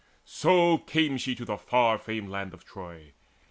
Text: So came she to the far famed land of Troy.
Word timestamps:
So 0.25 0.79
came 0.79 1.17
she 1.19 1.35
to 1.35 1.45
the 1.45 1.57
far 1.59 1.99
famed 1.99 2.29
land 2.31 2.55
of 2.55 2.65
Troy. 2.65 3.11